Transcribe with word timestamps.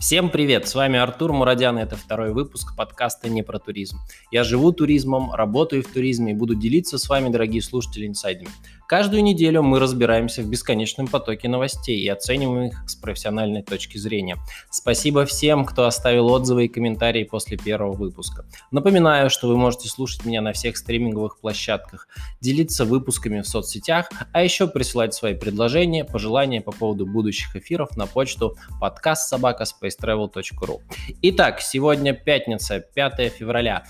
Всем 0.00 0.30
привет, 0.30 0.66
с 0.66 0.74
вами 0.74 0.98
Артур 0.98 1.34
Мурадян, 1.34 1.78
и 1.78 1.82
это 1.82 1.94
второй 1.94 2.32
выпуск 2.32 2.74
подкаста 2.74 3.28
«Не 3.28 3.42
про 3.42 3.58
туризм». 3.58 3.98
Я 4.30 4.44
живу 4.44 4.72
туризмом, 4.72 5.34
работаю 5.34 5.82
в 5.82 5.88
туризме 5.88 6.32
и 6.32 6.34
буду 6.34 6.54
делиться 6.54 6.96
с 6.96 7.06
вами, 7.06 7.28
дорогие 7.28 7.60
слушатели, 7.60 8.06
инсайдами. 8.06 8.48
Каждую 8.90 9.22
неделю 9.22 9.62
мы 9.62 9.78
разбираемся 9.78 10.42
в 10.42 10.48
бесконечном 10.48 11.06
потоке 11.06 11.48
новостей 11.48 12.00
и 12.00 12.08
оцениваем 12.08 12.70
их 12.70 12.82
с 12.88 12.96
профессиональной 12.96 13.62
точки 13.62 13.98
зрения. 13.98 14.36
Спасибо 14.68 15.26
всем, 15.26 15.64
кто 15.64 15.84
оставил 15.84 16.26
отзывы 16.26 16.64
и 16.64 16.68
комментарии 16.68 17.22
после 17.22 17.56
первого 17.56 17.92
выпуска. 17.92 18.44
Напоминаю, 18.72 19.30
что 19.30 19.46
вы 19.46 19.56
можете 19.56 19.88
слушать 19.88 20.24
меня 20.24 20.40
на 20.40 20.52
всех 20.52 20.76
стриминговых 20.76 21.38
площадках, 21.38 22.08
делиться 22.40 22.84
выпусками 22.84 23.42
в 23.42 23.46
соцсетях, 23.46 24.10
а 24.32 24.42
еще 24.42 24.66
присылать 24.66 25.14
свои 25.14 25.34
предложения, 25.34 26.04
пожелания 26.04 26.60
по 26.60 26.72
поводу 26.72 27.06
будущих 27.06 27.54
эфиров 27.54 27.96
на 27.96 28.08
почту 28.08 28.56
подкастсобакаспейstravel.ru. 28.80 30.80
Итак, 31.22 31.60
сегодня 31.60 32.12
пятница, 32.12 32.80
5 32.80 33.34
февраля. 33.34 33.84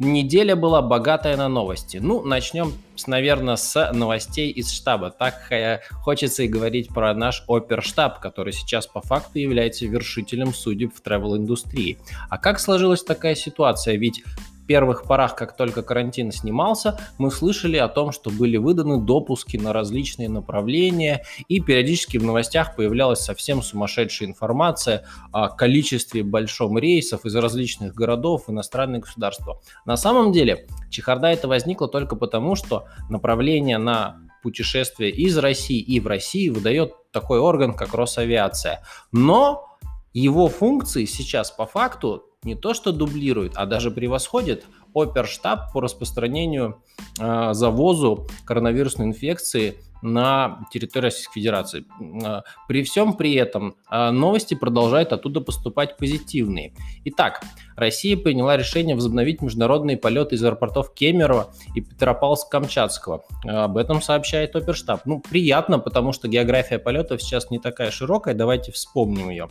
Неделя 0.00 0.54
была 0.54 0.80
богатая 0.80 1.36
на 1.36 1.48
новости. 1.48 1.96
Ну, 1.96 2.22
начнем, 2.22 2.72
наверное, 3.08 3.56
с 3.56 3.90
новостей 3.92 4.48
из 4.48 4.70
штаба. 4.70 5.10
Так 5.10 5.50
э, 5.50 5.80
хочется 6.04 6.44
и 6.44 6.48
говорить 6.48 6.90
про 6.90 7.12
наш 7.14 7.42
оперштаб, 7.48 8.20
который 8.20 8.52
сейчас 8.52 8.86
по 8.86 9.00
факту 9.00 9.40
является 9.40 9.86
вершителем 9.86 10.54
судеб 10.54 10.94
в 10.94 11.02
travel-индустрии. 11.04 11.98
А 12.30 12.38
как 12.38 12.60
сложилась 12.60 13.02
такая 13.02 13.34
ситуация? 13.34 13.96
Ведь 13.96 14.22
первых 14.68 15.04
порах, 15.04 15.34
как 15.34 15.56
только 15.56 15.82
карантин 15.82 16.30
снимался, 16.30 17.00
мы 17.18 17.32
слышали 17.32 17.76
о 17.78 17.88
том, 17.88 18.12
что 18.12 18.30
были 18.30 18.58
выданы 18.58 19.00
допуски 19.00 19.56
на 19.56 19.72
различные 19.72 20.28
направления, 20.28 21.24
и 21.48 21.60
периодически 21.60 22.18
в 22.18 22.22
новостях 22.22 22.76
появлялась 22.76 23.20
совсем 23.20 23.62
сумасшедшая 23.62 24.28
информация 24.28 25.06
о 25.32 25.48
количестве 25.48 26.22
большом 26.22 26.78
рейсов 26.78 27.24
из 27.24 27.34
различных 27.34 27.94
городов, 27.94 28.44
иностранных 28.48 29.04
государства. 29.04 29.60
На 29.84 29.96
самом 29.96 30.30
деле, 30.30 30.68
чехарда 30.90 31.28
это 31.28 31.48
возникла 31.48 31.88
только 31.88 32.14
потому, 32.14 32.54
что 32.54 32.84
направление 33.08 33.78
на 33.78 34.18
путешествие 34.42 35.10
из 35.10 35.36
России 35.38 35.80
и 35.80 35.98
в 35.98 36.06
России 36.06 36.50
выдает 36.50 36.92
такой 37.10 37.40
орган, 37.40 37.74
как 37.74 37.94
Росавиация. 37.94 38.82
Но 39.12 39.78
его 40.12 40.48
функции 40.48 41.06
сейчас 41.06 41.50
по 41.50 41.66
факту 41.66 42.27
не 42.44 42.54
то 42.54 42.74
что 42.74 42.92
дублирует, 42.92 43.52
а 43.56 43.66
даже 43.66 43.90
превосходит 43.90 44.64
оперштаб 44.94 45.72
по 45.72 45.80
распространению, 45.80 46.82
э, 47.20 47.52
завозу 47.52 48.26
коронавирусной 48.44 49.06
инфекции 49.06 49.76
на 50.02 50.60
территории 50.70 51.06
Российской 51.06 51.34
Федерации. 51.34 51.84
А, 52.24 52.42
при 52.68 52.82
всем 52.82 53.14
при 53.14 53.34
этом 53.34 53.74
а, 53.88 54.12
новости 54.12 54.54
продолжают 54.54 55.12
оттуда 55.12 55.40
поступать 55.40 55.96
позитивные. 55.96 56.72
Итак, 57.04 57.42
Россия 57.76 58.16
приняла 58.16 58.56
решение 58.56 58.94
возобновить 58.94 59.42
международные 59.42 59.96
полеты 59.96 60.36
из 60.36 60.44
аэропортов 60.44 60.94
Кемерово 60.94 61.52
и 61.74 61.80
Петропавловск-Камчатского. 61.80 63.22
Об 63.44 63.76
этом 63.76 64.02
сообщает 64.02 64.54
Оперштаб. 64.56 65.02
Ну, 65.04 65.20
приятно, 65.20 65.78
потому 65.78 66.12
что 66.12 66.28
география 66.28 66.78
полетов 66.78 67.22
сейчас 67.22 67.50
не 67.50 67.58
такая 67.58 67.90
широкая, 67.90 68.34
давайте 68.34 68.72
вспомним 68.72 69.30
ее. 69.30 69.48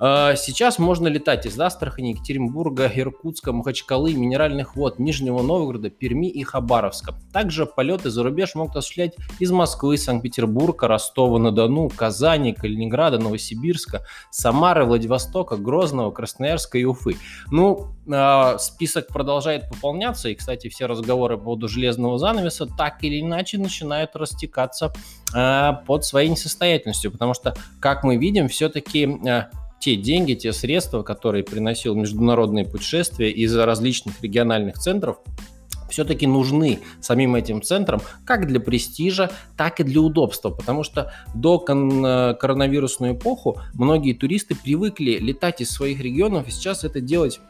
А, 0.00 0.36
сейчас 0.36 0.78
можно 0.78 1.08
летать 1.08 1.44
из 1.44 1.58
Астрахани, 1.58 2.10
Екатеринбурга, 2.10 2.90
Иркутска, 2.94 3.52
Махачкалы, 3.52 4.14
Минеральных 4.14 4.76
вод, 4.76 5.00
Нижнего 5.00 5.42
Новгорода, 5.42 5.90
Перми 5.90 6.30
и 6.30 6.44
Хабаровска. 6.44 7.14
Также 7.32 7.66
полеты 7.66 8.10
за 8.10 8.22
рубеж 8.22 8.54
могут 8.54 8.76
осуществлять 8.76 9.16
из 9.40 9.50
Москвы, 9.50 9.98
Санкт-Петербурга, 9.98 10.86
Ростова-на-Дону, 10.86 11.88
Казани, 11.88 12.52
Калининграда, 12.52 13.18
Новосибирска, 13.18 14.06
Самары, 14.30 14.84
Владивостока, 14.84 15.56
Грозного, 15.56 16.12
Красноярска 16.12 16.78
и 16.78 16.84
Уфы. 16.84 17.16
Ну, 17.50 17.88
а, 18.08 18.56
список 18.58 19.08
продолжает 19.08 19.68
пополняться, 19.68 20.28
и, 20.28 20.36
кстати, 20.36 20.68
все 20.68 20.86
разговоры 20.86 21.38
по 21.38 21.44
поводу 21.44 21.66
железного 21.66 22.18
занавеса 22.18 22.66
так 22.66 23.02
или 23.02 23.20
иначе 23.20 23.58
начинают 23.58 24.14
растекаться 24.14 24.92
а, 25.34 25.72
под 25.72 26.04
своей 26.04 26.28
несостоятельностью, 26.28 27.10
потому 27.10 27.34
что, 27.34 27.56
как 27.80 28.04
мы 28.04 28.16
видим, 28.16 28.48
все-таки 28.48 29.18
те 29.80 29.96
деньги, 29.96 30.34
те 30.34 30.52
средства, 30.52 31.02
которые 31.02 31.44
приносил 31.44 31.94
международные 31.94 32.64
путешествия 32.64 33.30
из 33.30 33.54
различных 33.56 34.22
региональных 34.22 34.78
центров, 34.78 35.18
все-таки 35.90 36.26
нужны 36.26 36.80
самим 37.00 37.34
этим 37.34 37.62
центрам 37.62 38.00
как 38.24 38.46
для 38.46 38.60
престижа, 38.60 39.30
так 39.56 39.80
и 39.80 39.84
для 39.84 40.00
удобства, 40.00 40.50
потому 40.50 40.84
что 40.84 41.12
до 41.34 41.58
кон- 41.58 42.36
коронавирусную 42.36 43.14
эпоху 43.14 43.60
многие 43.74 44.12
туристы 44.12 44.54
привыкли 44.54 45.12
летать 45.12 45.60
из 45.60 45.70
своих 45.70 46.00
регионов, 46.00 46.46
и 46.48 46.50
сейчас 46.50 46.84
это 46.84 47.00
делать 47.00 47.40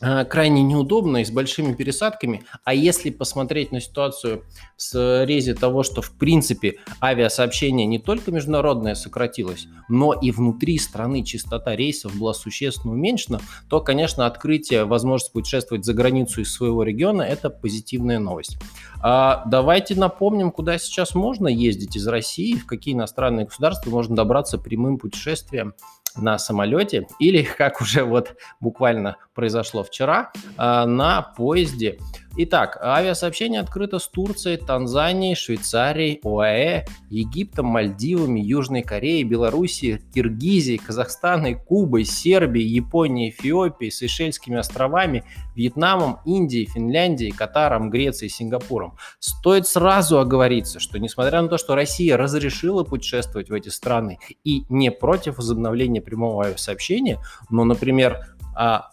крайне 0.00 0.62
неудобно 0.62 1.18
и 1.18 1.24
с 1.24 1.30
большими 1.30 1.74
пересадками. 1.74 2.44
А 2.64 2.74
если 2.74 3.10
посмотреть 3.10 3.72
на 3.72 3.80
ситуацию 3.80 4.44
с 4.76 5.24
резе 5.24 5.54
того, 5.54 5.82
что 5.82 6.02
в 6.02 6.12
принципе 6.12 6.78
авиасообщение 7.02 7.86
не 7.86 7.98
только 7.98 8.32
международное 8.32 8.94
сократилось, 8.94 9.66
но 9.88 10.12
и 10.12 10.30
внутри 10.30 10.78
страны 10.78 11.24
частота 11.24 11.76
рейсов 11.76 12.16
была 12.16 12.32
существенно 12.32 12.94
уменьшена, 12.94 13.40
то, 13.68 13.80
конечно, 13.80 14.26
открытие 14.26 14.84
возможности 14.84 15.32
путешествовать 15.32 15.84
за 15.84 15.92
границу 15.92 16.40
из 16.40 16.52
своего 16.52 16.82
региона– 16.82 17.22
это 17.30 17.50
позитивная 17.50 18.18
новость. 18.18 18.58
А 19.02 19.44
давайте 19.46 19.94
напомним, 19.94 20.50
куда 20.50 20.78
сейчас 20.78 21.14
можно 21.14 21.48
ездить 21.48 21.96
из 21.96 22.06
России, 22.06 22.54
в 22.54 22.66
какие 22.66 22.94
иностранные 22.94 23.46
государства 23.46 23.90
можно 23.90 24.16
добраться 24.16 24.58
прямым 24.58 24.98
путешествием 24.98 25.74
на 26.16 26.38
самолете 26.38 27.06
или, 27.18 27.42
как 27.42 27.80
уже 27.80 28.04
вот 28.04 28.36
буквально 28.60 29.16
произошло 29.34 29.82
вчера, 29.82 30.32
а, 30.56 30.86
на 30.86 31.22
поезде 31.22 31.98
Итак, 32.36 32.78
авиасообщение 32.80 33.60
открыто 33.60 33.98
с 33.98 34.06
Турцией, 34.06 34.56
Танзанией, 34.56 35.34
Швейцарией, 35.34 36.20
ОАЭ, 36.22 36.86
Египтом, 37.10 37.66
Мальдивами, 37.66 38.38
Южной 38.38 38.82
Кореей, 38.82 39.24
Белоруссией, 39.24 40.00
Киргизией, 40.14 40.78
Казахстаном, 40.78 41.58
Кубой, 41.58 42.04
Сербией, 42.04 42.68
Японией, 42.68 43.30
Эфиопией, 43.30 43.90
Сейшельскими 43.90 44.58
островами, 44.58 45.24
Вьетнамом, 45.56 46.20
Индией, 46.24 46.66
Финляндией, 46.66 47.32
Катаром, 47.32 47.90
Грецией, 47.90 48.30
Сингапуром. 48.30 48.96
Стоит 49.18 49.66
сразу 49.66 50.20
оговориться, 50.20 50.78
что 50.78 51.00
несмотря 51.00 51.42
на 51.42 51.48
то, 51.48 51.58
что 51.58 51.74
Россия 51.74 52.16
разрешила 52.16 52.84
путешествовать 52.84 53.50
в 53.50 53.54
эти 53.54 53.70
страны 53.70 54.20
и 54.44 54.64
не 54.68 54.92
против 54.92 55.38
возобновления 55.38 56.00
прямого 56.00 56.44
авиасообщения, 56.44 57.18
но, 57.50 57.64
например, 57.64 58.24
а 58.54 58.90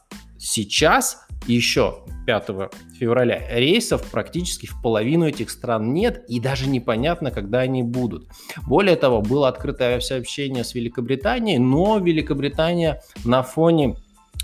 еще 1.46 2.00
5 2.26 2.50
февраля 3.00 3.42
рейсов 3.50 4.04
практически 4.12 4.66
в 4.66 4.82
половину 4.82 5.28
этих 5.28 5.50
стран 5.50 5.94
нет, 5.94 6.26
и 6.28 6.40
даже 6.40 6.70
непонятно, 6.70 7.32
когда 7.32 7.60
они 7.60 7.84
будут. 7.84 8.28
Более 8.68 8.96
того, 8.96 9.22
было 9.22 9.48
открыто 9.48 9.86
авиасообщение 9.86 10.64
с 10.64 10.76
Великобританией, 10.76 11.58
но 11.58 12.00
Великобритания 12.00 13.02
на 13.24 13.44
фоне 13.44 13.96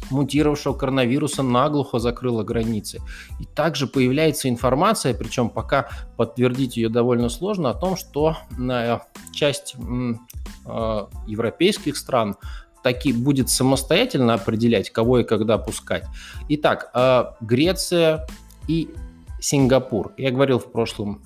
мутировавшего 0.10 0.74
коронавируса 0.74 1.44
наглухо 1.44 2.00
закрыла 2.00 2.44
границы. 2.44 3.00
И 3.40 3.46
также 3.46 3.88
появляется 3.88 4.50
информация, 4.50 5.14
причем 5.14 5.50
пока 5.50 5.90
подтвердить 6.18 6.78
ее 6.78 6.90
довольно 6.90 7.30
сложно, 7.30 7.70
о 7.70 7.74
том, 7.74 7.96
что 7.96 8.38
э, 8.58 9.00
часть 9.32 9.76
э, 9.76 11.06
европейских 11.28 11.98
стран 11.98 12.36
таки 12.84 13.14
будет 13.14 13.50
самостоятельно 13.50 14.36
определять, 14.36 14.90
кого 14.90 15.20
и 15.20 15.24
когда 15.24 15.58
пускать. 15.58 16.06
Итак, 16.50 16.92
э, 16.94 17.26
Греция 17.42 18.28
и 18.68 18.90
Сингапур. 19.40 20.14
Я 20.18 20.32
говорил 20.32 20.60
в 20.60 20.72
прошлом 20.72 21.22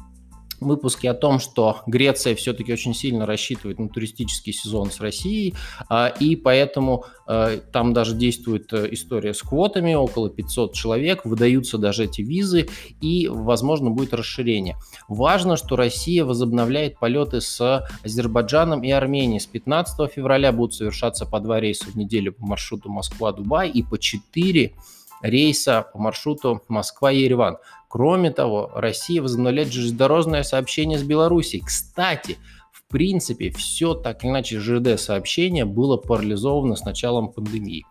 выпуске 0.60 1.10
о 1.10 1.14
том, 1.14 1.40
что 1.40 1.82
Греция 1.88 2.36
все-таки 2.36 2.74
очень 2.74 2.94
сильно 2.94 3.26
рассчитывает 3.26 3.80
на 3.80 3.90
туристический 3.90 4.54
сезон 4.54 4.92
с 4.92 5.00
Россией, 5.00 5.54
а, 5.90 6.08
и 6.08 6.36
поэтому 6.36 7.06
а, 7.28 7.58
там 7.58 7.94
даже 7.94 8.16
действует 8.16 8.72
э, 8.74 8.88
история 8.92 9.34
с 9.34 9.42
квотами, 9.42 9.94
около 9.94 10.30
500 10.30 10.74
человек, 10.74 11.26
выдаются 11.26 11.78
даже 11.78 12.06
эти 12.06 12.22
визы, 12.22 12.68
и, 13.02 13.28
возможно, 13.28 13.90
будет 13.90 14.14
расширение. 14.14 14.78
Важно, 15.08 15.58
что 15.58 15.76
Россия 15.76 16.26
возобновляет 16.26 17.00
полеты 17.00 17.42
с 17.42 17.86
Азербайджаном 18.04 18.84
и 18.84 18.92
Арменией. 18.92 19.40
С 19.40 19.46
15 19.46 20.12
февраля 20.12 20.52
будут 20.52 20.74
совершаться 20.74 21.26
по 21.26 21.40
два 21.40 21.60
рейса 21.60 21.86
в 21.86 21.96
неделю 21.96 22.34
по 22.34 22.46
маршруту 22.46 22.90
Москва-Дубай 22.90 23.70
и 23.70 23.84
по 23.84 23.98
4 23.98 24.74
рейса 25.22 25.86
по 25.94 26.00
маршруту 26.00 26.62
Москва-Ереван. 26.68 27.58
Кроме 27.88 28.32
того, 28.32 28.72
Россия 28.76 29.22
возобновляет 29.22 29.72
железнодорожное 29.72 30.44
сообщение 30.44 31.00
с 31.00 31.04
Белоруссией. 31.04 31.64
Кстати, 31.64 32.38
в 32.72 32.84
принципе, 32.90 33.50
все 33.50 33.94
так 33.94 34.24
или 34.24 34.32
иначе 34.32 34.60
ЖД-сообщение 34.60 35.66
было 35.66 35.98
парализовано 35.98 36.76
с 36.76 36.84
началом 36.84 37.32
пандемии. 37.32 37.86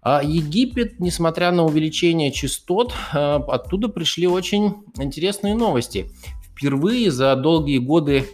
А 0.00 0.22
Египет, 0.22 1.00
несмотря 1.00 1.50
на 1.50 1.64
увеличение 1.64 2.30
частот, 2.30 2.94
а, 3.12 3.36
оттуда 3.36 3.88
пришли 3.88 4.26
очень 4.26 4.76
интересные 4.96 5.54
новости. 5.54 6.10
Впервые 6.52 7.10
за 7.10 7.34
долгие 7.36 7.78
годы 7.78 8.26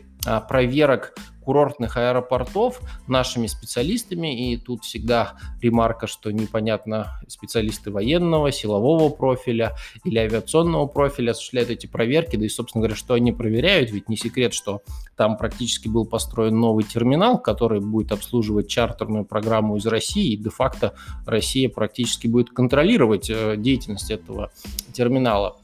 проверок 0.48 1.14
курортных 1.44 1.96
аэропортов 1.96 2.80
нашими 3.06 3.46
специалистами, 3.46 4.52
и 4.52 4.56
тут 4.56 4.82
всегда 4.82 5.34
ремарка, 5.60 6.06
что 6.06 6.30
непонятно, 6.30 7.20
специалисты 7.28 7.90
военного, 7.90 8.50
силового 8.50 9.10
профиля 9.10 9.76
или 10.04 10.18
авиационного 10.18 10.86
профиля 10.86 11.32
осуществляют 11.32 11.70
эти 11.70 11.86
проверки, 11.86 12.36
да 12.36 12.46
и, 12.46 12.48
собственно 12.48 12.82
говоря, 12.82 12.96
что 12.96 13.14
они 13.14 13.32
проверяют, 13.32 13.90
ведь 13.90 14.08
не 14.08 14.16
секрет, 14.16 14.54
что 14.54 14.82
там 15.16 15.36
практически 15.36 15.88
был 15.88 16.06
построен 16.06 16.58
новый 16.58 16.84
терминал, 16.84 17.38
который 17.38 17.80
будет 17.80 18.12
обслуживать 18.12 18.68
чартерную 18.68 19.24
программу 19.24 19.76
из 19.76 19.86
России, 19.86 20.32
и 20.32 20.36
де-факто 20.36 20.94
Россия 21.26 21.68
практически 21.68 22.26
будет 22.26 22.50
контролировать 22.50 23.28
э, 23.30 23.56
деятельность 23.56 24.10
этого 24.10 24.50
терминала. 24.92 25.56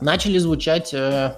Начали 0.00 0.38
звучать 0.38 0.92
э, 0.92 1.34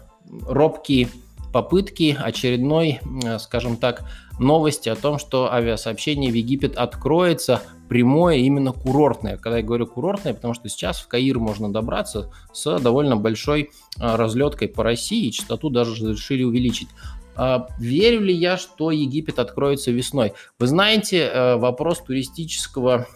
робкие 0.46 1.08
попытки 1.52 2.16
очередной, 2.18 3.00
э, 3.24 3.38
скажем 3.38 3.76
так, 3.76 4.04
новости 4.38 4.88
о 4.88 4.96
том, 4.96 5.18
что 5.18 5.52
авиасообщение 5.52 6.32
в 6.32 6.34
Египет 6.34 6.76
откроется 6.76 7.62
прямое 7.88 8.36
именно 8.36 8.72
курортное. 8.72 9.36
Когда 9.36 9.58
я 9.58 9.64
говорю 9.64 9.86
курортное, 9.86 10.32
потому 10.34 10.54
что 10.54 10.68
сейчас 10.68 11.00
в 11.00 11.08
Каир 11.08 11.38
можно 11.38 11.70
добраться 11.70 12.30
с 12.52 12.78
довольно 12.78 13.16
большой 13.16 13.70
э, 14.00 14.16
разлеткой 14.16 14.68
по 14.68 14.82
России, 14.82 15.26
и 15.28 15.32
частоту 15.32 15.68
даже 15.68 15.94
решили 16.10 16.42
увеличить. 16.42 16.88
А 17.34 17.68
верю 17.78 18.20
ли 18.20 18.34
я, 18.34 18.56
что 18.58 18.90
Египет 18.90 19.38
откроется 19.38 19.90
весной? 19.90 20.32
Вы 20.58 20.66
знаете, 20.66 21.18
э, 21.18 21.56
вопрос 21.56 22.00
туристического 22.00 23.06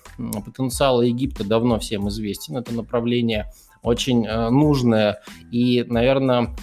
потенциала 0.44 1.03
Египта 1.03 1.44
давно 1.44 1.79
всем 1.79 2.09
известен. 2.09 2.56
Это 2.56 2.75
направление 2.75 3.50
очень 3.83 4.27
нужное 4.27 5.21
и, 5.53 5.85
наверное, 5.87 6.56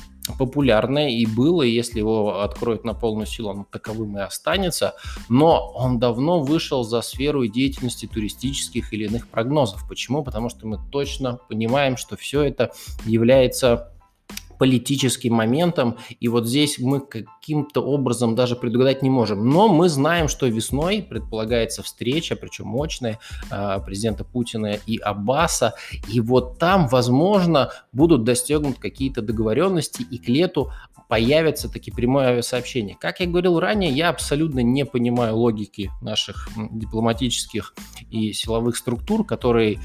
популярное 0.46 1.10
и 1.10 1.26
было, 1.26 1.62
если 1.62 2.00
его 2.00 2.42
откроют 2.42 2.84
на 2.84 2.94
полную 2.94 3.26
силу, 3.26 3.50
он 3.50 3.66
таковым 3.66 4.18
и 4.18 4.22
останется, 4.22 4.96
но 5.30 5.72
он 5.74 6.00
давно 6.00 6.42
вышел 6.42 6.84
за 6.84 7.02
сферу 7.02 7.48
деятельности 7.48 8.08
туристических 8.08 8.94
или 8.94 9.06
иных 9.06 9.30
прогнозов. 9.30 9.88
Почему? 9.88 10.22
Потому 10.22 10.50
что 10.50 10.68
мы 10.68 10.80
точно 10.92 11.40
понимаем, 11.48 11.96
что 11.96 12.18
все 12.18 12.42
это 12.42 12.72
является 13.06 13.93
политическим 14.64 15.34
моментом, 15.34 15.98
и 16.22 16.30
вот 16.30 16.48
здесь 16.48 16.80
мы 16.80 17.02
каким-то 17.02 17.82
образом 17.82 18.34
даже 18.34 18.56
предугадать 18.56 19.02
не 19.02 19.10
можем. 19.10 19.50
Но 19.50 19.68
мы 19.68 19.90
знаем, 19.90 20.30
что 20.30 20.48
весной 20.48 21.02
предполагается 21.02 21.84
встреча, 21.84 22.38
причем 22.38 22.68
мощная, 22.68 23.20
а, 23.52 23.80
президента 23.80 24.24
Путина 24.24 24.78
и 24.88 24.98
Аббаса, 25.00 25.74
и 26.08 26.22
вот 26.22 26.60
там, 26.60 26.88
возможно, 26.88 27.72
будут 27.92 28.24
достигнуты 28.24 28.80
какие-то 28.80 29.22
договоренности, 29.22 30.02
и 30.10 30.18
к 30.18 30.30
лету 30.30 30.72
появится 31.10 31.68
таки 31.70 31.92
прямое 31.92 32.28
авиасообщение. 32.28 32.96
Как 32.98 33.20
я 33.20 33.28
говорил 33.28 33.60
ранее, 33.60 33.92
я 33.92 34.08
абсолютно 34.08 34.62
не 34.62 34.86
понимаю 34.86 35.36
логики 35.36 35.92
наших 36.02 36.48
дипломатических 36.72 37.76
и 38.10 38.32
силовых 38.32 38.78
структур, 38.78 39.26
которые 39.26 39.80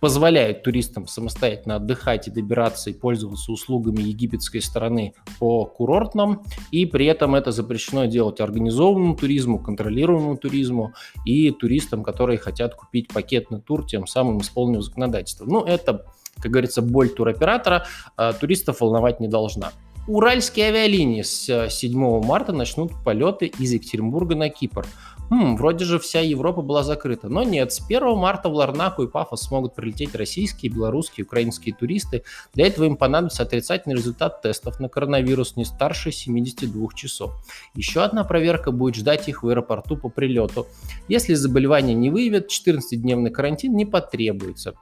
позволяет 0.00 0.62
туристам 0.62 1.06
самостоятельно 1.06 1.76
отдыхать 1.76 2.26
и 2.26 2.30
добираться 2.30 2.90
и 2.90 2.94
пользоваться 2.94 3.52
услугами 3.52 4.02
египетской 4.02 4.60
стороны 4.60 5.14
по 5.38 5.66
курортным, 5.66 6.42
и 6.70 6.86
при 6.86 7.06
этом 7.06 7.34
это 7.34 7.52
запрещено 7.52 8.06
делать 8.06 8.40
организованному 8.40 9.14
туризму, 9.14 9.58
контролируемому 9.58 10.36
туризму 10.36 10.94
и 11.24 11.50
туристам, 11.50 12.02
которые 12.02 12.38
хотят 12.38 12.74
купить 12.74 13.08
пакетный 13.08 13.60
тур, 13.60 13.86
тем 13.86 14.06
самым 14.06 14.40
исполнив 14.40 14.82
законодательство. 14.82 15.44
Ну, 15.44 15.62
это, 15.62 16.06
как 16.36 16.50
говорится, 16.50 16.82
боль 16.82 17.10
туроператора, 17.10 17.86
а 18.16 18.32
туристов 18.32 18.80
волновать 18.80 19.20
не 19.20 19.28
должна. 19.28 19.72
Уральские 20.08 20.68
авиалинии 20.68 21.22
с 21.22 21.68
7 21.68 22.24
марта 22.24 22.52
начнут 22.52 22.92
полеты 23.04 23.46
из 23.46 23.72
Екатеринбурга 23.72 24.34
на 24.34 24.48
Кипр 24.48 24.86
хм, 25.30 25.56
вроде 25.56 25.84
же 25.84 25.98
вся 25.98 26.20
Европа 26.20 26.60
была 26.60 26.82
закрыта. 26.82 27.28
Но 27.28 27.42
нет, 27.42 27.72
с 27.72 27.80
1 27.80 28.16
марта 28.16 28.48
в 28.48 28.54
Ларнаку 28.54 29.04
и 29.04 29.08
Пафос 29.08 29.42
смогут 29.42 29.74
прилететь 29.74 30.14
российские, 30.14 30.72
белорусские, 30.72 31.24
украинские 31.24 31.74
туристы. 31.74 32.24
Для 32.52 32.66
этого 32.66 32.84
им 32.84 32.96
понадобится 32.96 33.44
отрицательный 33.44 33.96
результат 33.96 34.42
тестов 34.42 34.80
на 34.80 34.88
коронавирус 34.88 35.56
не 35.56 35.64
старше 35.64 36.10
72 36.10 36.88
часов. 36.94 37.32
Еще 37.74 38.02
одна 38.02 38.24
проверка 38.24 38.72
будет 38.72 38.96
ждать 38.96 39.28
их 39.28 39.42
в 39.42 39.48
аэропорту 39.48 39.96
по 39.96 40.08
прилету. 40.08 40.66
Если 41.08 41.34
заболевание 41.34 41.94
не 41.94 42.10
выявят, 42.10 42.50
14-дневный 42.50 43.30
карантин 43.30 43.74
не 43.76 43.86
потребуется. 43.86 44.74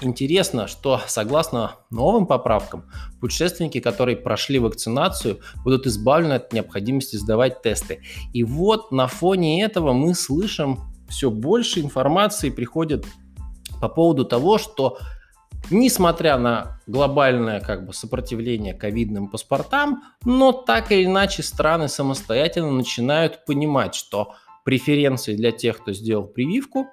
Интересно, 0.00 0.66
что 0.66 1.00
согласно 1.06 1.76
новым 1.90 2.26
поправкам, 2.26 2.84
путешественники, 3.20 3.80
которые 3.80 4.16
прошли 4.16 4.58
вакцинацию, 4.58 5.40
будут 5.64 5.86
избавлены 5.86 6.34
от 6.34 6.52
необходимости 6.52 7.16
сдавать 7.16 7.62
тесты. 7.62 8.02
И 8.32 8.44
вот 8.44 8.92
на 8.92 9.06
фоне 9.06 9.62
этого 9.62 9.92
мы 9.92 10.14
слышим 10.14 10.80
все 11.08 11.30
больше 11.30 11.80
информации 11.80 12.50
приходит 12.50 13.06
по 13.80 13.88
поводу 13.88 14.24
того, 14.24 14.58
что 14.58 14.98
несмотря 15.70 16.38
на 16.38 16.80
глобальное 16.86 17.60
как 17.60 17.86
бы, 17.86 17.92
сопротивление 17.92 18.74
ковидным 18.74 19.28
паспортам, 19.28 20.02
но 20.24 20.52
так 20.52 20.92
или 20.92 21.04
иначе 21.04 21.42
страны 21.42 21.88
самостоятельно 21.88 22.70
начинают 22.70 23.44
понимать, 23.44 23.94
что 23.94 24.34
преференции 24.64 25.34
для 25.34 25.50
тех, 25.50 25.78
кто 25.78 25.92
сделал 25.92 26.24
прививку, 26.24 26.88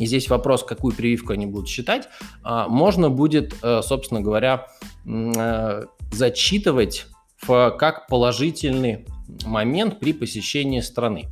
и 0.00 0.06
здесь 0.06 0.30
вопрос, 0.30 0.64
какую 0.64 0.96
прививку 0.96 1.34
они 1.34 1.46
будут 1.46 1.68
считать, 1.68 2.08
а, 2.42 2.68
можно 2.68 3.10
будет, 3.10 3.54
э, 3.62 3.82
собственно 3.82 4.22
говоря, 4.22 4.66
э, 5.06 5.84
зачитывать 6.10 7.06
в, 7.42 7.70
как 7.78 8.08
положительный 8.08 9.06
момент 9.44 10.00
при 10.00 10.12
посещении 10.12 10.80
страны. 10.80 11.26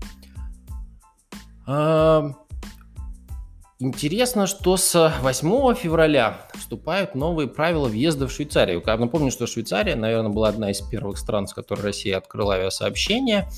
Интересно, 3.81 4.49
что 4.49 4.77
с 4.77 5.21
8 5.23 5.75
февраля 5.77 6.41
вступают 6.55 7.15
новые 7.15 7.47
правила 7.47 7.87
въезда 7.87 8.27
в 8.27 8.33
Швейцарию. 8.33 8.83
Я 8.85 8.97
напомню, 8.97 9.31
что 9.31 9.47
Швейцария, 9.47 9.95
наверное, 9.95 10.33
была 10.33 10.49
одна 10.49 10.73
из 10.73 10.81
первых 10.81 11.17
стран, 11.17 11.47
с 11.47 11.55
которой 11.55 11.83
Россия 11.83 12.19
открыла 12.19 12.55
авиасообщение, 12.55 13.49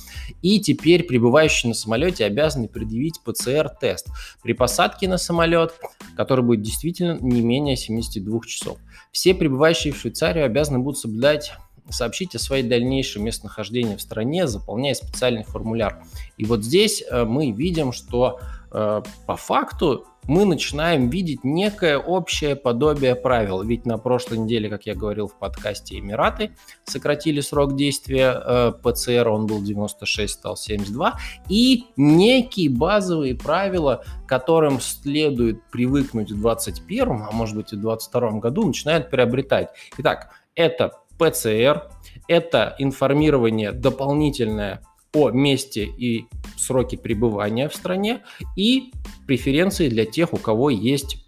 и 0.43 0.61
теперь 0.61 1.05
прибывающие 1.05 1.71
на 1.71 1.75
самолете 1.75 2.27
обязаны 2.27 2.69
предъявить 2.69 3.19
ПЦР-тест 3.25 4.09
при 4.43 4.53
посадке 4.53 5.09
на 5.09 5.17
самолет, 5.17 5.73
который 6.19 6.45
будет 6.45 6.61
действительно 6.61 7.17
не 7.19 7.41
менее 7.41 7.77
72 7.79 8.41
часов. 8.47 8.77
Все 9.13 9.35
прибывающие 9.35 9.91
в 9.91 9.97
Швейцарию 9.97 10.45
обязаны 10.45 10.81
будут 10.81 10.99
соблюдать 10.99 11.55
сообщить 11.89 12.35
о 12.35 12.39
своей 12.39 12.63
дальнейшем 12.63 13.25
местонахождении 13.25 13.97
в 13.97 14.03
стране, 14.03 14.47
заполняя 14.47 14.95
специальный 14.95 15.45
формуляр. 15.45 16.05
И 16.37 16.45
вот 16.45 16.63
здесь 16.63 17.03
э, 17.11 17.25
мы 17.25 17.51
видим, 17.51 17.93
что 17.93 18.39
по 18.71 19.37
факту 19.37 20.07
мы 20.27 20.45
начинаем 20.45 21.11
видеть 21.11 21.45
некое 21.45 21.99
общее 21.99 22.55
подобие 22.55 23.15
правил. 23.17 23.63
Ведь 23.63 23.87
на 23.87 23.99
прошлой 23.99 24.39
неделе, 24.39 24.69
как 24.69 24.87
я 24.87 24.95
говорил 24.95 25.27
в 25.27 25.39
подкасте, 25.39 25.99
Эмираты 25.99 26.53
сократили 26.85 27.41
срок 27.41 27.75
действия 27.75 28.41
э, 28.45 28.73
ПЦР, 28.83 29.29
он 29.29 29.47
был 29.47 29.63
96, 29.63 30.33
стал 30.33 30.57
72. 30.57 31.19
И 31.49 31.87
некие 31.97 32.71
базовые 32.71 33.35
правила, 33.35 34.05
которым 34.29 34.81
следует 34.81 35.65
привыкнуть 35.71 36.31
в 36.31 36.41
2021, 36.41 37.09
а 37.09 37.31
может 37.33 37.57
быть 37.57 37.73
и 37.73 37.77
в 37.77 37.81
2022 37.81 38.41
году, 38.41 38.67
начинают 38.67 39.11
приобретать. 39.11 39.71
Итак, 39.99 40.31
это 40.55 40.93
ПЦР, 41.19 41.89
это 42.29 42.77
информирование 42.79 43.73
дополнительное 43.73 44.83
о 45.13 45.31
месте 45.31 45.85
и 45.85 46.27
сроке 46.57 46.97
пребывания 46.97 47.69
в 47.69 47.75
стране 47.75 48.23
и 48.57 48.93
преференции 49.27 49.89
для 49.89 50.07
тех, 50.07 50.33
у 50.33 50.37
кого 50.37 50.71
есть, 50.71 51.25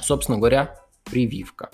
собственно 0.00 0.38
говоря, 0.38 0.76
прививка. 1.04 1.70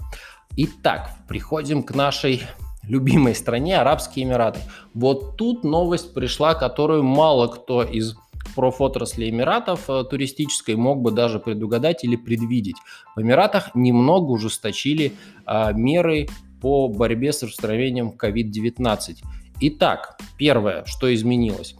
Итак, 0.56 1.10
приходим 1.28 1.82
к 1.82 1.94
нашей 1.94 2.42
любимой 2.82 3.34
стране 3.34 3.78
Арабские 3.78 4.24
Эмираты. 4.26 4.60
Вот 4.94 5.36
тут 5.36 5.64
новость 5.64 6.14
пришла, 6.14 6.54
которую 6.54 7.02
мало 7.02 7.48
кто 7.48 7.82
из 7.82 8.16
профотрасли 8.54 9.28
Эмиратов 9.28 9.90
э, 9.90 10.04
туристической 10.04 10.76
мог 10.76 11.02
бы 11.02 11.10
даже 11.10 11.38
предугадать 11.38 12.04
или 12.04 12.16
предвидеть. 12.16 12.76
В 13.14 13.20
Эмиратах 13.20 13.74
немного 13.74 14.30
ужесточили 14.30 15.12
а, 15.44 15.72
меры 15.72 16.28
по 16.60 16.88
борьбе 16.88 17.32
с 17.32 17.42
распространением 17.42 18.14
COVID-19. 18.16 19.16
Итак, 19.60 20.18
первое, 20.36 20.84
что 20.84 21.12
изменилось. 21.14 21.76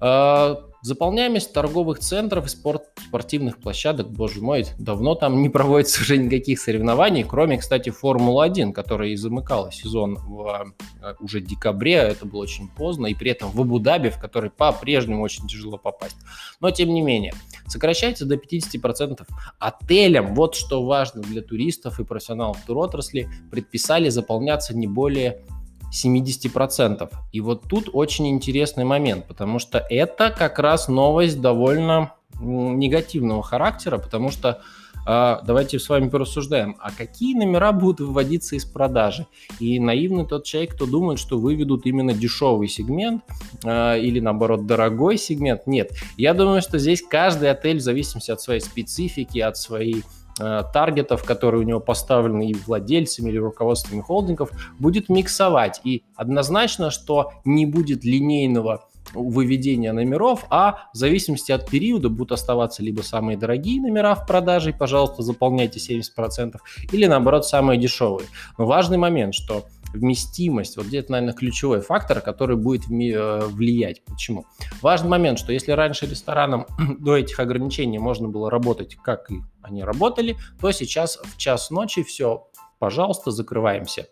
Э, 0.00 0.56
заполняемость 0.82 1.52
торговых 1.52 2.00
центров 2.00 2.46
и 2.46 2.48
спорт, 2.48 2.84
спортивных 3.06 3.58
площадок, 3.58 4.10
боже 4.10 4.40
мой, 4.40 4.66
давно 4.78 5.14
там 5.14 5.40
не 5.42 5.48
проводится 5.50 6.00
уже 6.00 6.16
никаких 6.16 6.58
соревнований, 6.58 7.22
кроме, 7.22 7.58
кстати, 7.58 7.90
Формулы-1, 7.90 8.72
которая 8.72 9.10
и 9.10 9.16
замыкала 9.16 9.70
сезон 9.70 10.16
в 10.16 10.74
э, 11.02 11.14
уже 11.20 11.40
декабре, 11.40 11.94
это 11.94 12.26
было 12.26 12.42
очень 12.42 12.68
поздно, 12.68 13.06
и 13.06 13.14
при 13.14 13.30
этом 13.30 13.50
в 13.50 13.60
Абу-Даби, 13.60 14.08
в 14.08 14.18
который 14.18 14.50
по-прежнему 14.50 15.22
очень 15.22 15.46
тяжело 15.46 15.78
попасть. 15.78 16.16
Но, 16.60 16.70
тем 16.70 16.92
не 16.92 17.02
менее, 17.02 17.32
сокращается 17.68 18.26
до 18.26 18.34
50%. 18.34 19.26
Отелям, 19.58 20.34
вот 20.34 20.56
что 20.56 20.84
важно 20.84 21.22
для 21.22 21.42
туристов 21.42 22.00
и 22.00 22.04
профессионалов 22.04 22.58
туротрасли, 22.66 23.28
предписали 23.50 24.08
заполняться 24.08 24.76
не 24.76 24.86
более 24.86 25.44
70%. 25.92 27.10
И 27.32 27.40
вот 27.40 27.62
тут 27.68 27.90
очень 27.92 28.28
интересный 28.28 28.84
момент, 28.84 29.26
потому 29.26 29.58
что 29.58 29.78
это 29.78 30.30
как 30.30 30.58
раз 30.58 30.88
новость 30.88 31.40
довольно 31.40 32.12
негативного 32.40 33.42
характера, 33.42 33.98
потому 33.98 34.30
что 34.30 34.62
а, 35.04 35.42
давайте 35.44 35.78
с 35.78 35.88
вами 35.88 36.08
порассуждаем, 36.08 36.76
а 36.78 36.90
какие 36.92 37.34
номера 37.34 37.72
будут 37.72 38.00
выводиться 38.00 38.54
из 38.54 38.64
продажи? 38.64 39.26
И 39.58 39.80
наивный 39.80 40.26
тот 40.26 40.44
человек, 40.44 40.74
кто 40.74 40.86
думает, 40.86 41.18
что 41.18 41.38
выведут 41.38 41.86
именно 41.86 42.12
дешевый 42.12 42.68
сегмент 42.68 43.24
а, 43.64 43.96
или 43.96 44.20
наоборот 44.20 44.66
дорогой 44.66 45.18
сегмент. 45.18 45.66
Нет, 45.66 45.92
я 46.16 46.34
думаю, 46.34 46.62
что 46.62 46.78
здесь 46.78 47.02
каждый 47.02 47.50
отель 47.50 47.78
в 47.78 47.82
зависимости 47.82 48.30
от 48.30 48.40
своей 48.40 48.60
специфики, 48.60 49.40
от 49.40 49.56
своей 49.56 50.04
таргетов, 50.36 51.24
которые 51.24 51.62
у 51.62 51.64
него 51.64 51.80
поставлены 51.80 52.50
и 52.50 52.54
владельцами, 52.54 53.30
или 53.30 53.38
руководствами 53.38 54.00
холдингов, 54.00 54.50
будет 54.78 55.08
миксовать. 55.08 55.80
И 55.84 56.04
однозначно, 56.16 56.90
что 56.90 57.32
не 57.44 57.66
будет 57.66 58.04
линейного 58.04 58.88
выведения 59.14 59.92
номеров, 59.92 60.46
а 60.48 60.88
в 60.94 60.96
зависимости 60.96 61.52
от 61.52 61.68
периода 61.68 62.08
будут 62.08 62.32
оставаться 62.32 62.82
либо 62.82 63.02
самые 63.02 63.36
дорогие 63.36 63.80
номера 63.80 64.14
в 64.14 64.26
продаже, 64.26 64.72
пожалуйста, 64.72 65.22
заполняйте 65.22 65.80
70%, 65.80 66.56
или 66.92 67.06
наоборот 67.06 67.46
самые 67.46 67.78
дешевые. 67.78 68.28
Но 68.58 68.66
важный 68.66 68.98
момент, 68.98 69.34
что 69.34 69.64
вместимость, 69.92 70.76
вот 70.76 70.86
где-то, 70.86 71.12
наверное, 71.12 71.34
ключевой 71.34 71.80
фактор, 71.80 72.20
который 72.20 72.56
будет 72.56 72.90
э, 72.90 73.46
влиять. 73.46 74.04
Почему? 74.04 74.46
Важный 74.80 75.08
момент, 75.08 75.38
что 75.38 75.52
если 75.52 75.72
раньше 75.72 76.06
ресторанам 76.06 76.66
до 76.98 77.16
этих 77.16 77.38
ограничений 77.40 77.98
можно 77.98 78.28
было 78.28 78.50
работать, 78.50 78.96
как 78.96 79.30
и 79.30 79.40
они 79.62 79.84
работали, 79.84 80.36
то 80.60 80.70
сейчас 80.72 81.18
в 81.22 81.36
час 81.36 81.70
ночи 81.70 82.02
все, 82.02 82.48
пожалуйста, 82.78 83.30
закрываемся. 83.30 84.08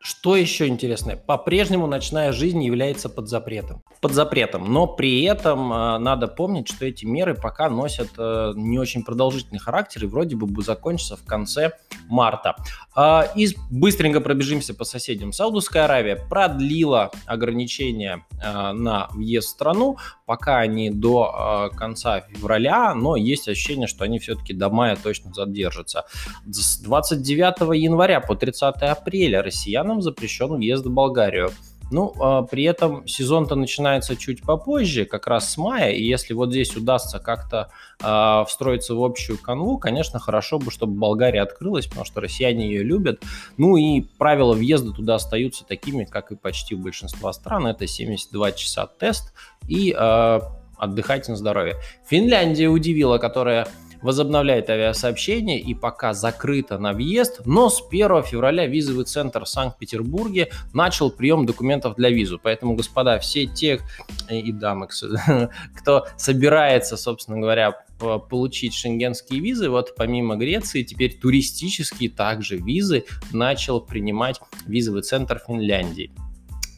А, 0.00 0.04
что 0.04 0.36
еще 0.36 0.66
интересное? 0.66 1.16
По-прежнему 1.16 1.86
ночная 1.86 2.32
жизнь 2.32 2.62
является 2.62 3.08
под 3.08 3.28
запретом. 3.28 3.82
Под 4.00 4.12
запретом. 4.12 4.72
Но 4.72 4.86
при 4.86 5.22
этом 5.24 5.72
э, 5.72 5.98
надо 5.98 6.26
помнить, 6.26 6.68
что 6.68 6.86
эти 6.86 7.04
меры 7.04 7.34
пока 7.34 7.68
носят 7.68 8.08
э, 8.16 8.52
не 8.56 8.78
очень 8.78 9.04
продолжительный 9.04 9.58
характер 9.58 10.04
и 10.04 10.06
вроде 10.06 10.36
бы 10.36 10.46
бы 10.46 10.62
закончатся 10.62 11.16
в 11.16 11.24
конце 11.24 11.72
марта. 12.08 12.56
Э, 12.96 13.22
и 13.36 13.48
быстренько 13.70 14.20
пробежимся 14.20 14.74
по 14.74 14.84
соседям. 14.84 15.32
Саудовская 15.32 15.84
Аравия 15.84 16.16
продлила 16.16 17.10
ограничения 17.26 18.24
э, 18.42 18.72
на 18.72 19.08
въезд 19.12 19.48
в 19.48 19.50
страну, 19.50 19.98
пока 20.24 20.58
они 20.58 20.90
до 20.90 21.68
э, 21.72 21.76
конца 21.76 22.22
февраля, 22.22 22.94
но 22.94 23.16
есть 23.16 23.48
ощущение, 23.48 23.86
что 23.86 24.04
они 24.04 24.18
все-таки 24.18 24.54
до 24.54 24.70
мая 24.70 24.96
точно 24.96 25.32
задержатся. 25.34 26.04
С 26.46 26.78
29 26.80 27.76
января 27.76 28.20
по 28.20 28.34
30 28.34 28.76
апреля 28.82 29.42
россиян 29.42 29.89
россиянам 29.90 30.02
запрещен 30.02 30.48
въезд 30.48 30.86
в 30.86 30.90
Болгарию. 30.90 31.50
Ну, 31.92 32.14
а, 32.20 32.42
при 32.42 32.62
этом 32.62 33.04
сезон-то 33.08 33.56
начинается 33.56 34.14
чуть 34.14 34.42
попозже, 34.42 35.06
как 35.06 35.26
раз 35.26 35.52
с 35.52 35.56
мая, 35.56 35.90
и 35.90 36.04
если 36.04 36.34
вот 36.34 36.50
здесь 36.50 36.76
удастся 36.76 37.18
как-то 37.18 37.72
а, 38.00 38.44
встроиться 38.44 38.94
в 38.94 39.02
общую 39.02 39.38
канву, 39.38 39.76
конечно, 39.76 40.20
хорошо 40.20 40.60
бы, 40.60 40.70
чтобы 40.70 40.92
Болгария 40.92 41.42
открылась, 41.42 41.86
потому 41.86 42.06
что 42.06 42.20
россияне 42.20 42.68
ее 42.68 42.84
любят. 42.84 43.24
Ну 43.56 43.76
и 43.76 44.02
правила 44.18 44.54
въезда 44.54 44.92
туда 44.92 45.16
остаются 45.16 45.64
такими, 45.66 46.04
как 46.04 46.30
и 46.30 46.36
почти 46.36 46.76
у 46.76 46.78
большинства 46.78 47.32
стран. 47.32 47.66
Это 47.66 47.88
72 47.88 48.52
часа 48.52 48.86
тест 48.86 49.32
и 49.66 49.92
а, 49.98 50.42
отдыхайте 50.78 51.32
на 51.32 51.36
здоровье. 51.36 51.74
Финляндия 52.08 52.68
удивила, 52.68 53.18
которая 53.18 53.66
возобновляет 54.02 54.70
авиасообщение 54.70 55.58
и 55.58 55.74
пока 55.74 56.14
закрыто 56.14 56.78
на 56.78 56.92
въезд, 56.92 57.42
но 57.44 57.68
с 57.68 57.82
1 57.88 58.22
февраля 58.24 58.66
визовый 58.66 59.04
центр 59.04 59.44
в 59.44 59.48
Санкт-Петербурге 59.48 60.50
начал 60.72 61.10
прием 61.10 61.46
документов 61.46 61.96
для 61.96 62.10
визу. 62.10 62.40
Поэтому, 62.42 62.74
господа, 62.74 63.18
все 63.18 63.46
те 63.46 63.80
э, 64.28 64.38
и 64.38 64.52
дамы, 64.52 64.88
кто 65.76 66.06
собирается, 66.16 66.96
собственно 66.96 67.38
говоря, 67.38 67.84
получить 67.98 68.74
шенгенские 68.74 69.40
визы, 69.40 69.68
вот 69.68 69.94
помимо 69.96 70.36
Греции, 70.36 70.82
теперь 70.82 71.18
туристические 71.18 72.10
также 72.10 72.56
визы 72.56 73.04
начал 73.32 73.80
принимать 73.80 74.40
визовый 74.66 75.02
центр 75.02 75.42
Финляндии. 75.46 76.10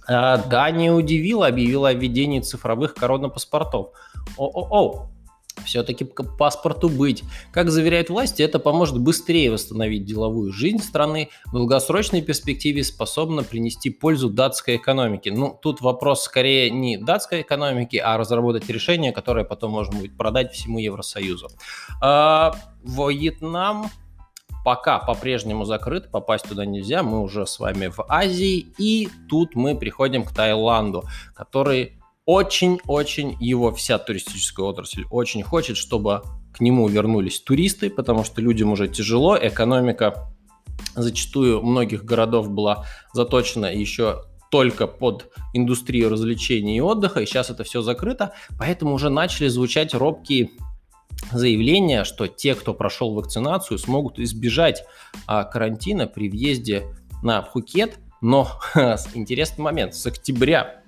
А, 0.08 0.38
Дания 0.38 0.92
удивила, 0.92 1.46
объявила 1.46 1.90
о 1.90 1.94
введении 1.94 2.40
цифровых 2.40 2.94
коронапаспортов. 2.94 3.90
О-о-о, 4.36 5.11
все-таки 5.64 6.04
к 6.04 6.22
паспорту 6.36 6.88
быть. 6.88 7.22
Как 7.52 7.70
заверяют 7.70 8.10
власти, 8.10 8.42
это 8.42 8.58
поможет 8.58 8.98
быстрее 8.98 9.50
восстановить 9.50 10.04
деловую 10.04 10.52
жизнь 10.52 10.78
страны, 10.78 11.28
в 11.46 11.52
долгосрочной 11.52 12.22
перспективе 12.22 12.84
способно 12.84 13.42
принести 13.42 13.90
пользу 13.90 14.30
датской 14.30 14.76
экономике. 14.76 15.32
Ну, 15.32 15.58
тут 15.60 15.80
вопрос 15.80 16.22
скорее 16.22 16.70
не 16.70 16.96
датской 16.96 17.42
экономики, 17.42 17.96
а 17.96 18.16
разработать 18.16 18.68
решение, 18.68 19.12
которое 19.12 19.44
потом 19.44 19.72
можно 19.72 19.98
будет 19.98 20.16
продать 20.16 20.52
всему 20.52 20.78
Евросоюзу. 20.78 21.48
А, 22.00 22.54
Вьетнам 22.84 23.90
пока 24.64 24.98
по-прежнему 24.98 25.64
закрыт, 25.64 26.10
попасть 26.10 26.48
туда 26.48 26.64
нельзя, 26.64 27.02
мы 27.02 27.20
уже 27.20 27.46
с 27.46 27.58
вами 27.58 27.88
в 27.88 28.04
Азии, 28.08 28.66
и 28.78 29.08
тут 29.28 29.54
мы 29.54 29.76
приходим 29.76 30.24
к 30.24 30.32
Таиланду, 30.32 31.04
который 31.34 32.01
очень-очень 32.24 33.36
его 33.40 33.72
вся 33.72 33.98
туристическая 33.98 34.66
отрасль 34.66 35.04
очень 35.10 35.42
хочет, 35.42 35.76
чтобы 35.76 36.22
к 36.52 36.60
нему 36.60 36.86
вернулись 36.88 37.40
туристы, 37.40 37.90
потому 37.90 38.24
что 38.24 38.40
людям 38.40 38.72
уже 38.72 38.88
тяжело, 38.88 39.36
экономика 39.36 40.32
зачастую 40.94 41.62
многих 41.62 42.04
городов 42.04 42.50
была 42.50 42.86
заточена 43.12 43.66
еще 43.66 44.24
только 44.50 44.86
под 44.86 45.32
индустрию 45.54 46.10
развлечений 46.10 46.76
и 46.76 46.80
отдыха, 46.80 47.20
и 47.20 47.26
сейчас 47.26 47.48
это 47.50 47.64
все 47.64 47.80
закрыто, 47.80 48.34
поэтому 48.58 48.94
уже 48.94 49.08
начали 49.08 49.48
звучать 49.48 49.94
робкие 49.94 50.50
заявления, 51.32 52.04
что 52.04 52.26
те, 52.26 52.54
кто 52.54 52.74
прошел 52.74 53.14
вакцинацию, 53.14 53.78
смогут 53.78 54.18
избежать 54.18 54.84
а, 55.26 55.44
карантина 55.44 56.06
при 56.06 56.28
въезде 56.28 56.82
на 57.22 57.40
Пхукет, 57.40 57.98
но 58.20 58.48
интересный 59.14 59.62
момент, 59.62 59.94
с 59.94 60.06
октября 60.06 60.81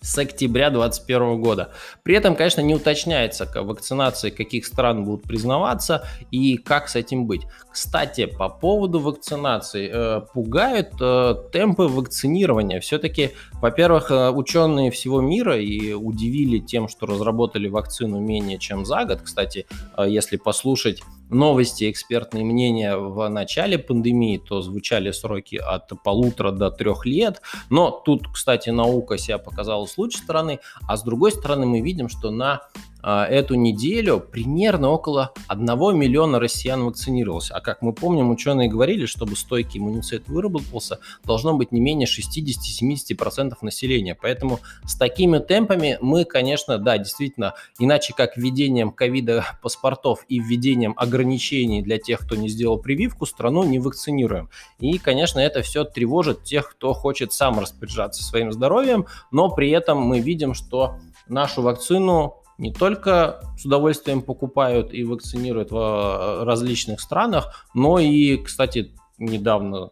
с 0.00 0.16
октября 0.16 0.70
2021 0.70 1.40
года. 1.40 1.72
При 2.02 2.14
этом, 2.14 2.34
конечно, 2.34 2.62
не 2.62 2.74
уточняется, 2.74 3.46
вакцинации 3.54 4.30
каких 4.30 4.64
стран 4.64 5.04
будут 5.04 5.24
признаваться 5.24 6.06
и 6.30 6.56
как 6.56 6.88
с 6.88 6.96
этим 6.96 7.26
быть. 7.26 7.42
Кстати, 7.70 8.24
по 8.24 8.48
поводу 8.48 8.98
вакцинации. 9.00 9.90
Э, 9.92 10.20
пугают 10.32 10.92
э, 11.00 11.34
темпы 11.52 11.82
вакцинирования. 11.84 12.80
Все-таки, 12.80 13.32
во-первых, 13.60 14.10
э, 14.10 14.30
ученые 14.30 14.90
всего 14.90 15.20
мира 15.20 15.58
и 15.58 15.92
удивили 15.92 16.58
тем, 16.58 16.88
что 16.88 17.06
разработали 17.06 17.68
вакцину 17.68 18.20
менее 18.20 18.58
чем 18.58 18.86
за 18.86 19.04
год. 19.04 19.20
Кстати, 19.22 19.66
э, 19.96 20.06
если 20.08 20.36
послушать 20.36 21.02
новости, 21.30 21.90
экспертные 21.90 22.44
мнения 22.44 22.96
в 22.96 23.28
начале 23.28 23.78
пандемии, 23.78 24.38
то 24.38 24.62
звучали 24.62 25.10
сроки 25.10 25.56
от 25.56 25.90
полутора 26.02 26.50
до 26.50 26.70
трех 26.70 27.06
лет. 27.06 27.40
Но 27.70 27.90
тут, 27.90 28.28
кстати, 28.32 28.70
наука 28.70 29.18
себя 29.18 29.38
показала 29.38 29.86
с 29.86 29.96
лучшей 29.98 30.22
стороны, 30.22 30.60
а 30.86 30.96
с 30.96 31.02
другой 31.02 31.32
стороны 31.32 31.66
мы 31.66 31.80
видим, 31.80 32.08
что 32.08 32.30
на 32.30 32.62
эту 33.02 33.54
неделю 33.54 34.20
примерно 34.20 34.90
около 34.90 35.32
1 35.48 35.66
миллиона 35.96 36.38
россиян 36.38 36.84
вакцинировалось. 36.84 37.50
А 37.50 37.60
как 37.60 37.82
мы 37.82 37.92
помним, 37.92 38.30
ученые 38.30 38.68
говорили, 38.68 39.06
чтобы 39.06 39.36
стойкий 39.36 39.80
иммунитет 39.80 40.28
выработался, 40.28 41.00
должно 41.24 41.56
быть 41.56 41.72
не 41.72 41.80
менее 41.80 42.06
60-70% 42.06 43.54
населения. 43.62 44.16
Поэтому 44.20 44.60
с 44.86 44.96
такими 44.96 45.38
темпами 45.38 45.98
мы, 46.00 46.24
конечно, 46.24 46.78
да, 46.78 46.98
действительно, 46.98 47.54
иначе 47.78 48.12
как 48.16 48.36
введением 48.36 48.90
ковида 48.90 49.44
паспортов 49.62 50.24
и 50.28 50.38
введением 50.38 50.94
ограничений 50.96 51.82
для 51.82 51.98
тех, 51.98 52.20
кто 52.20 52.36
не 52.36 52.48
сделал 52.48 52.78
прививку, 52.78 53.26
страну 53.26 53.64
не 53.64 53.78
вакцинируем. 53.78 54.50
И, 54.78 54.98
конечно, 54.98 55.38
это 55.38 55.62
все 55.62 55.84
тревожит 55.84 56.44
тех, 56.44 56.70
кто 56.70 56.92
хочет 56.92 57.32
сам 57.32 57.58
распоряжаться 57.58 58.22
своим 58.22 58.52
здоровьем, 58.52 59.06
но 59.30 59.50
при 59.50 59.70
этом 59.70 59.98
мы 59.98 60.20
видим, 60.20 60.54
что 60.54 60.96
нашу 61.28 61.62
вакцину 61.62 62.39
не 62.60 62.72
только 62.72 63.40
с 63.58 63.64
удовольствием 63.64 64.20
покупают 64.20 64.92
и 64.92 65.02
вакцинируют 65.02 65.70
в 65.70 66.44
различных 66.44 67.00
странах, 67.00 67.66
но 67.72 67.98
и, 67.98 68.36
кстати, 68.36 68.94
недавно 69.18 69.88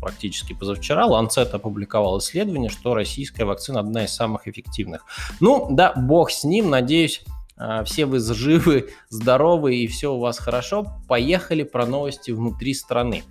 практически 0.00 0.52
позавчера 0.52 1.06
Lancet 1.06 1.50
опубликовал 1.52 2.18
исследование, 2.18 2.68
что 2.68 2.94
российская 2.94 3.44
вакцина 3.44 3.78
одна 3.78 4.04
из 4.04 4.12
самых 4.12 4.48
эффективных. 4.48 5.04
Ну, 5.38 5.68
да, 5.70 5.92
бог 5.94 6.32
с 6.32 6.42
ним, 6.42 6.68
надеюсь, 6.68 7.22
э, 7.56 7.84
все 7.84 8.06
вы 8.06 8.18
живы, 8.18 8.90
здоровы 9.08 9.76
и 9.76 9.86
все 9.86 10.12
у 10.12 10.18
вас 10.18 10.40
хорошо. 10.40 10.86
Поехали 11.06 11.62
про 11.62 11.86
новости 11.86 12.32
внутри 12.32 12.74
страны. 12.74 13.22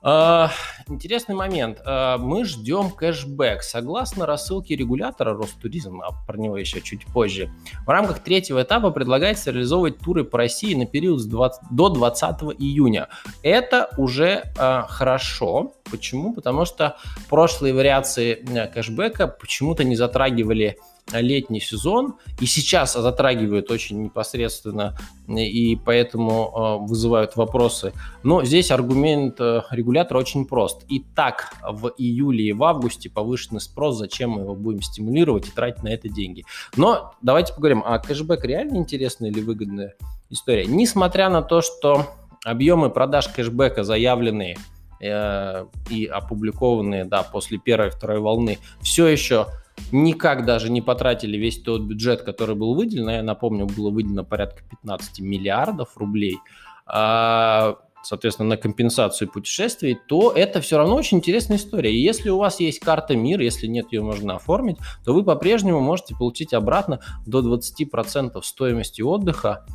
А, 0.00 0.50
интересный 0.88 1.34
момент. 1.34 1.80
Э, 1.84 2.16
мы 2.18 2.44
ждем 2.44 2.90
кэшбэк. 2.90 3.62
Согласно 3.62 4.26
рассылке 4.26 4.76
регулятора 4.76 5.34
Ростуризм, 5.34 6.00
а 6.02 6.12
про 6.26 6.36
него 6.36 6.56
еще 6.56 6.80
чуть 6.80 7.04
позже, 7.06 7.50
в 7.84 7.88
рамках 7.88 8.20
третьего 8.20 8.62
этапа 8.62 8.90
предлагается 8.90 9.50
реализовывать 9.50 9.98
туры 9.98 10.24
по 10.24 10.38
России 10.38 10.74
на 10.74 10.86
период 10.86 11.20
с 11.20 11.26
20, 11.26 11.62
до 11.70 11.88
20 11.88 12.42
июня. 12.58 13.08
Это 13.42 13.90
уже 13.96 14.52
э, 14.56 14.82
хорошо. 14.88 15.74
Почему? 15.90 16.32
Потому 16.32 16.64
что 16.64 16.96
прошлые 17.28 17.74
вариации 17.74 18.34
э, 18.34 18.68
кэшбэка 18.68 19.26
почему-то 19.26 19.82
не 19.82 19.96
затрагивали 19.96 20.78
летний 21.12 21.60
сезон, 21.60 22.16
и 22.40 22.46
сейчас 22.46 22.94
затрагивают 22.94 23.70
очень 23.70 24.02
непосредственно, 24.02 24.96
и 25.26 25.76
поэтому 25.76 26.80
э, 26.82 26.86
вызывают 26.86 27.36
вопросы. 27.36 27.92
Но 28.22 28.44
здесь 28.44 28.70
аргумент 28.70 29.40
э, 29.40 29.62
регулятора 29.70 30.18
очень 30.18 30.46
прост. 30.46 30.84
И 30.88 31.04
так 31.14 31.52
в 31.62 31.92
июле 31.98 32.46
и 32.46 32.52
в 32.52 32.64
августе 32.64 33.10
повышенный 33.10 33.60
спрос, 33.60 33.98
зачем 33.98 34.30
мы 34.30 34.42
его 34.42 34.54
будем 34.54 34.82
стимулировать 34.82 35.48
и 35.48 35.50
тратить 35.50 35.82
на 35.82 35.88
это 35.88 36.08
деньги. 36.08 36.44
Но 36.76 37.14
давайте 37.22 37.52
поговорим, 37.54 37.82
а 37.84 37.98
кэшбэк 37.98 38.44
реально 38.44 38.76
интересная 38.76 39.30
или 39.30 39.40
выгодная 39.40 39.94
история? 40.30 40.66
Несмотря 40.66 41.28
на 41.28 41.42
то, 41.42 41.60
что 41.60 42.06
объемы 42.44 42.90
продаж 42.90 43.28
кэшбэка 43.28 43.84
заявленные 43.84 44.56
э, 45.00 45.66
и 45.90 46.06
опубликованные 46.06 47.04
да, 47.04 47.22
после 47.22 47.58
первой 47.58 47.88
и 47.88 47.90
второй 47.90 48.20
волны 48.20 48.58
все 48.80 49.06
еще 49.06 49.46
никак 49.92 50.44
даже 50.44 50.70
не 50.70 50.82
потратили 50.82 51.36
весь 51.36 51.60
тот 51.62 51.82
бюджет, 51.82 52.22
который 52.22 52.54
был 52.54 52.74
выделен. 52.74 53.08
Я 53.08 53.22
напомню, 53.22 53.66
было 53.66 53.90
выделено 53.90 54.24
порядка 54.24 54.62
15 54.70 55.20
миллиардов 55.20 55.96
рублей. 55.96 56.38
А, 56.86 57.76
соответственно, 58.02 58.50
на 58.50 58.56
компенсацию 58.56 59.28
путешествий, 59.28 59.98
то 60.08 60.32
это 60.32 60.60
все 60.60 60.78
равно 60.78 60.96
очень 60.96 61.18
интересная 61.18 61.58
история. 61.58 61.92
И 61.92 62.00
если 62.00 62.30
у 62.30 62.38
вас 62.38 62.60
есть 62.60 62.80
карта 62.80 63.16
МИР, 63.16 63.40
если 63.40 63.66
нет, 63.66 63.92
ее 63.92 64.02
можно 64.02 64.36
оформить, 64.36 64.76
то 65.04 65.12
вы 65.12 65.24
по-прежнему 65.24 65.80
можете 65.80 66.14
получить 66.14 66.54
обратно 66.54 67.00
до 67.26 67.40
20% 67.40 68.40
стоимости 68.42 69.02
отдыха 69.02 69.66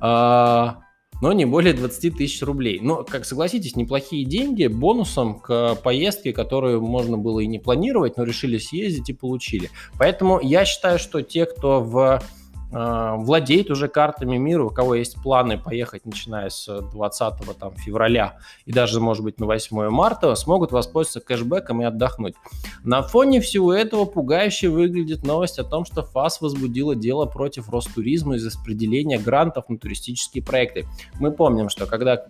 а, 0.00 0.78
но 1.20 1.32
не 1.32 1.44
более 1.44 1.74
20 1.74 2.16
тысяч 2.16 2.42
рублей. 2.42 2.80
Но, 2.80 3.04
как 3.04 3.24
согласитесь, 3.24 3.76
неплохие 3.76 4.24
деньги 4.24 4.66
бонусом 4.66 5.38
к 5.38 5.76
поездке, 5.76 6.32
которую 6.32 6.80
можно 6.82 7.18
было 7.18 7.40
и 7.40 7.46
не 7.46 7.58
планировать, 7.58 8.16
но 8.16 8.24
решили 8.24 8.58
съездить 8.58 9.10
и 9.10 9.12
получили. 9.12 9.70
Поэтому 9.98 10.40
я 10.40 10.64
считаю, 10.64 10.98
что 10.98 11.22
те, 11.22 11.46
кто 11.46 11.80
в 11.80 12.22
владеет 12.70 13.70
уже 13.70 13.88
картами 13.88 14.36
мира, 14.36 14.64
у 14.64 14.70
кого 14.70 14.94
есть 14.94 15.16
планы 15.22 15.58
поехать, 15.58 16.06
начиная 16.06 16.50
с 16.50 16.66
20 16.92 17.58
там, 17.58 17.74
февраля 17.76 18.38
и 18.64 18.72
даже, 18.72 19.00
может 19.00 19.24
быть, 19.24 19.40
на 19.40 19.46
8 19.46 19.88
марта, 19.88 20.34
смогут 20.36 20.70
воспользоваться 20.70 21.20
кэшбэком 21.20 21.82
и 21.82 21.84
отдохнуть. 21.84 22.34
На 22.84 23.02
фоне 23.02 23.40
всего 23.40 23.72
этого 23.72 24.04
пугающе 24.04 24.68
выглядит 24.68 25.24
новость 25.24 25.58
о 25.58 25.64
том, 25.64 25.84
что 25.84 26.02
ФАС 26.02 26.40
возбудила 26.40 26.94
дело 26.94 27.26
против 27.26 27.68
Ростуризма 27.70 28.36
из-за 28.36 28.50
распределения 28.50 29.18
грантов 29.18 29.68
на 29.68 29.78
туристические 29.78 30.44
проекты. 30.44 30.86
Мы 31.18 31.32
помним, 31.32 31.68
что 31.68 31.86
когда 31.86 32.26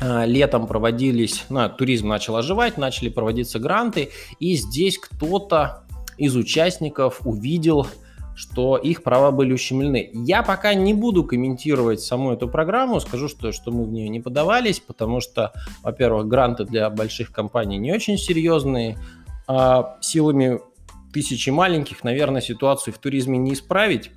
а, 0.00 0.24
летом 0.24 0.66
проводились, 0.66 1.44
ну, 1.48 1.68
туризм 1.68 2.08
начал 2.08 2.36
оживать, 2.36 2.78
начали 2.78 3.08
проводиться 3.08 3.58
гранты, 3.58 4.10
и 4.40 4.54
здесь 4.54 4.98
кто-то 4.98 5.84
из 6.16 6.36
участников 6.36 7.20
увидел 7.24 7.86
что 8.34 8.76
их 8.76 9.02
права 9.02 9.30
были 9.30 9.52
ущемлены. 9.52 10.10
Я 10.12 10.42
пока 10.42 10.74
не 10.74 10.94
буду 10.94 11.24
комментировать 11.24 12.00
саму 12.00 12.32
эту 12.32 12.48
программу, 12.48 13.00
скажу, 13.00 13.28
что, 13.28 13.52
что 13.52 13.70
мы 13.70 13.84
в 13.84 13.92
нее 13.92 14.08
не 14.08 14.20
подавались, 14.20 14.80
потому 14.80 15.20
что, 15.20 15.52
во-первых, 15.82 16.26
гранты 16.26 16.64
для 16.64 16.90
больших 16.90 17.30
компаний 17.32 17.78
не 17.78 17.92
очень 17.92 18.18
серьезные, 18.18 18.98
а 19.46 19.96
силами 20.00 20.60
тысячи 21.12 21.50
маленьких, 21.50 22.02
наверное, 22.02 22.40
ситуацию 22.40 22.92
в 22.92 22.98
туризме 22.98 23.38
не 23.38 23.52
исправить 23.54 24.10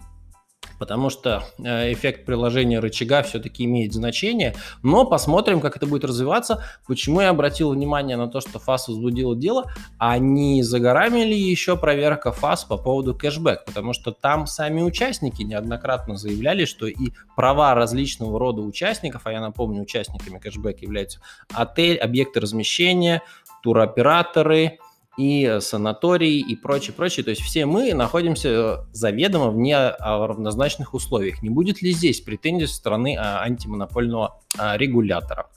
потому 0.78 1.10
что 1.10 1.44
э, 1.58 1.94
эффект 1.94 2.26
приложения 2.26 2.80
рычага 2.80 3.24
все-таки 3.24 3.66
имеет 3.66 3.94
значение. 3.94 4.56
Но 4.84 5.06
посмотрим, 5.06 5.60
как 5.60 5.76
это 5.76 5.86
будет 5.86 6.06
развиваться. 6.06 6.64
Почему 6.86 7.22
я 7.22 7.30
обратил 7.30 7.72
внимание 7.72 8.18
на 8.18 8.28
то, 8.28 8.42
что 8.42 8.60
ФАС 8.60 8.88
возбудила 8.88 9.36
дело, 9.36 9.72
а 9.98 10.18
не 10.18 10.64
за 10.64 10.80
горами 10.80 11.22
ли 11.22 11.38
еще 11.38 11.78
проверка 11.78 12.32
ФАС 12.32 12.66
по 12.66 12.78
поводу 12.78 13.16
кэшбэк? 13.16 13.66
Потому 13.66 13.94
что 13.94 14.12
там 14.12 14.48
сами 14.48 14.82
участники 14.82 15.44
неоднократно 15.44 16.18
заявляли, 16.18 16.66
что 16.66 16.88
и 16.88 17.12
права 17.36 17.74
различного 17.74 18.40
рода 18.40 18.62
участников, 18.62 19.24
а 19.26 19.32
я 19.32 19.42
напомню, 19.42 19.82
участниками 19.82 20.40
кэшбэк 20.40 20.82
являются 20.82 21.20
отель, 21.54 21.98
объекты 21.98 22.40
размещения, 22.40 23.22
туроператоры, 23.64 24.80
и 25.18 25.58
санатории 25.62 26.40
и 26.40 26.56
прочее, 26.56 26.94
прочее. 26.94 27.24
То 27.24 27.32
есть 27.32 27.42
все 27.42 27.66
мы 27.66 27.94
находимся 27.94 28.86
заведомо 28.94 29.50
в 29.50 29.58
неравнозначных 29.58 30.94
условиях. 30.94 31.42
Не 31.42 31.50
будет 31.50 31.82
ли 31.82 31.92
здесь 31.92 32.22
претензий 32.22 32.68
со 32.68 32.76
стороны 32.76 33.18
а, 33.18 33.42
антимонопольного 33.42 34.40
а, 34.58 34.78
регулятора? 34.78 35.48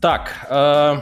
Так, 0.00 0.46
э, 0.50 1.00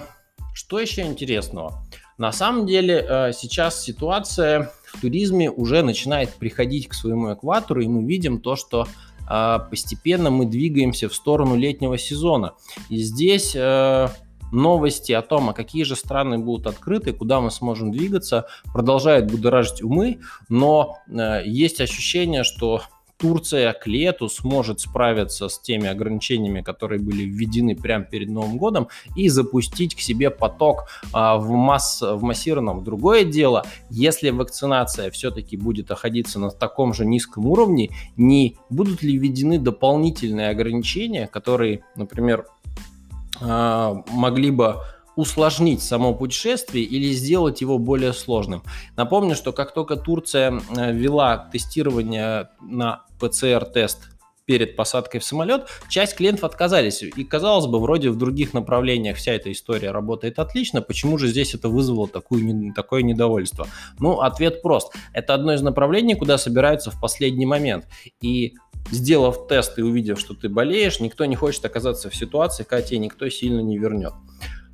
что 0.55 0.79
еще 0.79 1.03
интересного? 1.03 1.85
На 2.17 2.31
самом 2.31 2.65
деле 2.65 3.05
э, 3.07 3.33
сейчас 3.33 3.83
ситуация 3.83 4.71
в 4.87 5.01
туризме 5.01 5.51
уже 5.51 5.83
начинает 5.83 6.33
приходить 6.35 6.89
к 6.89 6.95
своему 6.95 7.35
экватору, 7.35 7.83
и 7.83 7.89
мы 7.89 8.07
видим 8.07 8.41
то, 8.41 8.55
что 8.55 8.87
э, 9.29 9.59
постепенно 9.69 10.31
мы 10.31 10.47
двигаемся 10.47 11.09
в 11.09 11.15
сторону 11.15 11.57
летнего 11.57 11.99
сезона. 11.99 12.55
И 12.89 12.99
здесь 12.99 13.57
новости 14.55 15.13
о 15.13 15.23
том, 15.23 15.51
а 15.51 15.53
какие 15.53 15.85
же 15.85 15.97
страны 15.97 16.39
будут 16.39 16.67
открыты, 16.67 17.13
куда 17.13 17.41
мы 17.41 17.51
сможем 17.51 17.91
двигаться, 17.91 18.47
продолжают 18.73 19.31
будоражить 19.31 19.83
умы, 19.83 20.21
но 20.49 20.99
э, 21.09 21.43
есть 21.45 21.81
ощущение, 21.81 22.45
что 22.45 22.83
Турция 23.17 23.73
к 23.73 23.87
лету 23.87 24.29
сможет 24.29 24.81
справиться 24.81 25.49
с 25.49 25.61
теми 25.61 25.87
ограничениями, 25.87 26.63
которые 26.63 27.01
были 27.01 27.23
введены 27.23 27.77
прямо 27.77 28.05
перед 28.05 28.29
Новым 28.29 28.59
годом, 28.59 28.89
и 29.17 29.29
запустить 29.29 29.95
к 29.95 30.01
себе 30.01 30.31
поток 30.31 30.89
а, 31.13 31.37
в, 31.39 31.51
масс, 31.51 32.03
в 32.03 32.23
массированном. 32.23 32.85
Другое 32.85 33.25
дело, 33.25 33.65
если 33.89 34.31
вакцинация 34.31 35.11
все-таки 35.11 35.57
будет 35.57 35.89
находиться 35.89 36.39
на 36.39 36.51
таком 36.51 36.93
же 36.93 37.07
низком 37.07 37.47
уровне, 37.47 37.91
не 38.17 38.57
будут 38.69 39.03
ли 39.03 39.17
введены 39.17 39.59
дополнительные 39.59 40.51
ограничения, 40.51 41.27
которые, 41.27 41.85
например, 41.97 42.47
могли 43.41 44.51
бы 44.51 44.77
усложнить 45.17 45.83
само 45.83 46.15
путешествие 46.15 46.85
или 46.85 47.13
сделать 47.13 47.61
его 47.61 47.79
более 47.79 48.13
сложным. 48.13 48.63
Напомню, 48.97 49.35
что 49.35 49.53
как 49.53 49.73
только 49.73 49.97
Турция 49.97 50.53
э, 50.77 50.93
ввела 50.93 51.49
тестирование 51.53 52.49
на 52.61 53.05
ПЦР-тест 53.21 54.11
перед 54.47 54.77
посадкой 54.77 55.21
в 55.21 55.25
самолет, 55.25 55.67
часть 55.89 56.17
клиентов 56.17 56.45
отказались. 56.45 57.03
И, 57.03 57.25
казалось 57.25 57.67
бы, 57.67 57.81
вроде 57.81 58.11
в 58.11 58.17
других 58.17 58.53
направлениях 58.53 59.17
вся 59.17 59.33
эта 59.33 59.51
история 59.51 59.91
работает 59.91 60.39
отлично, 60.39 60.83
почему 60.83 61.19
же 61.19 61.29
здесь 61.29 61.55
это 61.55 61.69
вызвало 61.69 62.09
такую, 62.09 62.73
такое 62.75 63.03
недовольство? 63.03 63.67
Ну, 63.99 64.21
ответ 64.21 64.63
прост. 64.63 64.93
Это 65.13 65.35
одно 65.35 65.55
из 65.55 65.63
направлений, 65.63 66.15
куда 66.15 66.39
собираются 66.39 66.91
в 66.91 67.01
последний 67.01 67.47
момент. 67.47 67.87
И 68.21 68.55
сделав 68.91 69.47
тест 69.49 69.79
и 69.79 69.83
увидев, 69.83 70.21
что 70.21 70.35
ты 70.35 70.49
болеешь, 70.49 71.01
никто 71.01 71.25
не 71.25 71.37
хочет 71.37 71.65
оказаться 71.65 72.11
в 72.11 72.17
ситуации, 72.17 72.65
когда 72.65 72.83
тебе 72.83 72.99
никто 72.99 73.29
сильно 73.29 73.61
не 73.61 73.79
вернет. 73.79 74.13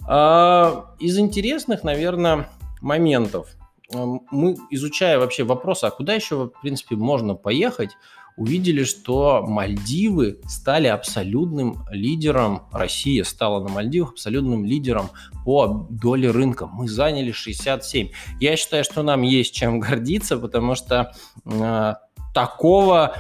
А, 0.07 0.97
из 0.99 1.19
интересных, 1.19 1.85
наверное, 1.85 2.49
моментов, 2.81 3.55
мы, 3.93 4.57
изучая 4.71 5.19
вообще 5.19 5.45
вопрос, 5.45 5.85
а 5.85 5.91
куда 5.91 6.15
еще, 6.15 6.47
в 6.47 6.61
принципе, 6.63 6.97
можно 6.97 7.35
поехать, 7.35 7.91
увидели, 8.37 8.85
что 8.85 9.45
Мальдивы 9.47 10.41
стали 10.49 10.87
абсолютным 10.87 11.85
лидером, 11.91 12.63
Россия 12.73 13.25
стала 13.25 13.63
на 13.63 13.69
Мальдивах 13.69 14.13
абсолютным 14.13 14.65
лидером 14.65 15.11
по 15.45 15.87
доле 15.91 16.31
рынка. 16.31 16.67
Мы 16.67 16.89
заняли 16.89 17.33
67. 17.33 18.11
Я 18.41 18.57
считаю, 18.57 18.85
что 18.85 19.03
нам 19.03 19.23
есть 19.23 19.55
чем 19.55 19.81
гордиться, 19.81 20.39
потому 20.39 20.75
что 20.75 21.13
э, 21.45 21.95
такого 22.35 23.15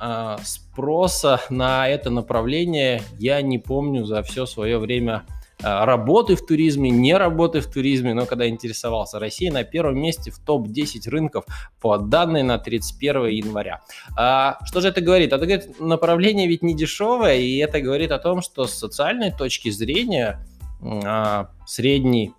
э, 0.00 0.36
спроса 0.42 1.40
на 1.50 1.88
это 1.88 2.10
направление 2.10 3.02
я 3.18 3.42
не 3.42 3.58
помню 3.58 4.04
за 4.04 4.22
все 4.22 4.46
свое 4.46 4.78
время 4.78 5.24
работы 5.60 6.36
в 6.36 6.44
туризме, 6.44 6.90
не 6.90 7.16
работы 7.16 7.60
в 7.60 7.66
туризме, 7.66 8.14
но 8.14 8.26
когда 8.26 8.48
интересовался. 8.48 9.18
Россия 9.18 9.52
на 9.52 9.64
первом 9.64 9.98
месте 9.98 10.30
в 10.30 10.38
топ-10 10.38 11.08
рынков 11.08 11.44
по 11.80 11.96
данной 11.98 12.42
на 12.42 12.58
31 12.58 13.26
января. 13.26 13.80
А, 14.16 14.58
что 14.64 14.80
же 14.80 14.88
это 14.88 15.00
говорит? 15.00 15.32
Это 15.32 15.46
говорит, 15.46 15.80
направление 15.80 16.46
ведь 16.46 16.62
не 16.62 16.74
дешевое, 16.74 17.36
и 17.36 17.56
это 17.56 17.80
говорит 17.80 18.12
о 18.12 18.18
том, 18.18 18.42
что 18.42 18.66
с 18.66 18.74
социальной 18.74 19.32
точки 19.32 19.70
зрения 19.70 20.46
а, 20.82 21.48
средний 21.66 22.32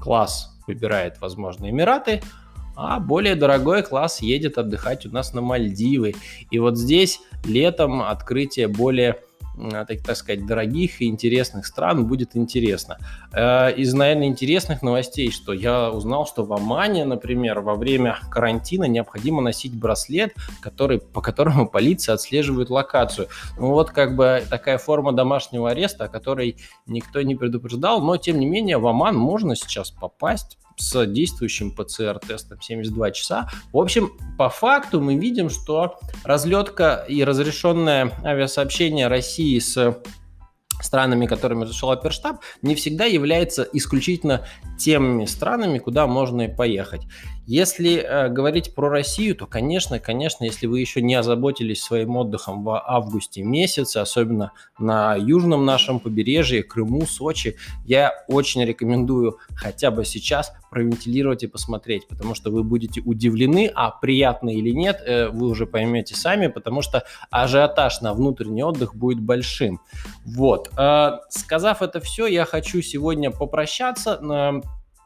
класс 0.00 0.56
выбирает, 0.66 1.20
возможно, 1.20 1.68
Эмираты– 1.68 2.22
а 2.74 3.00
более 3.00 3.34
дорогой 3.34 3.82
класс 3.82 4.22
едет 4.22 4.58
отдыхать 4.58 5.06
у 5.06 5.10
нас 5.10 5.34
на 5.34 5.40
Мальдивы. 5.40 6.14
И 6.50 6.58
вот 6.58 6.78
здесь 6.78 7.20
летом 7.44 8.02
открытие 8.02 8.68
более 8.68 9.18
так, 9.56 10.02
так 10.02 10.16
сказать, 10.16 10.46
дорогих 10.46 11.00
и 11.00 11.06
интересных 11.06 11.66
стран 11.66 12.06
будет 12.06 12.36
интересно. 12.36 12.98
Э, 13.32 13.72
из, 13.72 13.92
наверное, 13.94 14.26
интересных 14.26 14.82
новостей, 14.82 15.30
что 15.30 15.52
я 15.52 15.90
узнал, 15.90 16.26
что 16.26 16.44
в 16.44 16.52
Омане, 16.52 17.04
например, 17.04 17.60
во 17.60 17.74
время 17.74 18.18
карантина 18.30 18.84
необходимо 18.84 19.42
носить 19.42 19.74
браслет, 19.74 20.34
который, 20.60 21.00
по 21.00 21.20
которому 21.20 21.68
полиция 21.68 22.14
отслеживает 22.14 22.70
локацию. 22.70 23.28
Ну 23.58 23.68
вот 23.68 23.90
как 23.90 24.16
бы 24.16 24.42
такая 24.48 24.78
форма 24.78 25.12
домашнего 25.12 25.70
ареста, 25.70 26.04
о 26.04 26.08
которой 26.08 26.56
никто 26.86 27.22
не 27.22 27.34
предупреждал, 27.34 28.00
но 28.00 28.16
тем 28.16 28.38
не 28.38 28.46
менее 28.46 28.78
в 28.78 28.86
Оман 28.86 29.16
можно 29.16 29.54
сейчас 29.56 29.90
попасть 29.90 30.58
с 30.76 31.06
действующим 31.06 31.70
ПЦР-тестом 31.70 32.60
72 32.60 33.10
часа. 33.12 33.48
В 33.72 33.78
общем, 33.78 34.10
по 34.38 34.48
факту 34.48 35.00
мы 35.00 35.16
видим, 35.16 35.50
что 35.50 35.98
разлетка 36.24 37.04
и 37.08 37.24
разрешенное 37.24 38.12
авиасообщение 38.24 39.08
России 39.08 39.58
с 39.58 40.00
странами, 40.80 41.26
которыми 41.26 41.62
разрешил 41.62 41.90
оперштаб, 41.90 42.40
не 42.62 42.74
всегда 42.74 43.04
является 43.04 43.62
исключительно 43.72 44.46
теми 44.78 45.26
странами, 45.26 45.78
куда 45.78 46.06
можно 46.06 46.48
поехать. 46.48 47.02
Если 47.46 47.96
э, 47.96 48.28
говорить 48.28 48.74
про 48.74 48.88
Россию, 48.88 49.34
то, 49.34 49.46
конечно, 49.46 49.98
конечно, 49.98 50.44
если 50.44 50.66
вы 50.66 50.78
еще 50.78 51.02
не 51.02 51.16
озаботились 51.16 51.82
своим 51.82 52.16
отдыхом 52.16 52.62
в 52.62 52.80
августе 52.80 53.42
месяце, 53.42 53.98
особенно 53.98 54.52
на 54.78 55.16
южном 55.16 55.64
нашем 55.64 55.98
побережье, 55.98 56.62
Крыму, 56.62 57.04
Сочи, 57.04 57.56
я 57.84 58.12
очень 58.28 58.64
рекомендую 58.64 59.38
хотя 59.56 59.90
бы 59.90 60.04
сейчас 60.04 60.52
провентилировать 60.70 61.42
и 61.42 61.48
посмотреть, 61.48 62.06
потому 62.06 62.34
что 62.34 62.50
вы 62.50 62.62
будете 62.62 63.00
удивлены, 63.00 63.70
а 63.74 63.90
приятно 63.90 64.50
или 64.50 64.70
нет, 64.70 65.02
э, 65.04 65.28
вы 65.28 65.48
уже 65.48 65.66
поймете 65.66 66.14
сами, 66.14 66.46
потому 66.46 66.80
что 66.80 67.02
ажиотаж 67.30 68.02
на 68.02 68.14
внутренний 68.14 68.62
отдых 68.62 68.94
будет 68.94 69.20
большим. 69.20 69.80
Вот. 70.24 70.61
Э, 70.76 71.18
сказав 71.28 71.82
это 71.82 72.00
все, 72.00 72.26
я 72.26 72.44
хочу 72.44 72.82
сегодня 72.82 73.30
попрощаться. 73.30 74.20